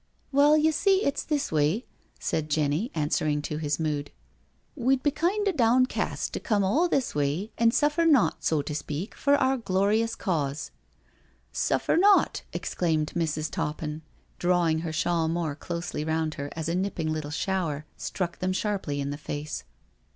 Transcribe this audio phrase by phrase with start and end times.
[0.31, 1.85] "Well, you see it*s this way/*
[2.19, 4.09] said Jenny, answering to his mood."
[4.75, 8.73] We'd be kind of downcast to come all this way and suffer naught, so to
[8.73, 10.71] speak, for our glorious Cause.'*
[11.53, 13.51] "Suffer naught I'* exclaimed Mrs.
[13.51, 14.01] Toppin,
[14.39, 18.99] drawing her shawl more closely round her as a nipping little shower struck them sharply
[18.99, 19.65] in the face.